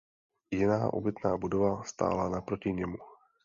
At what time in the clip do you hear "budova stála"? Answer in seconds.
1.37-2.29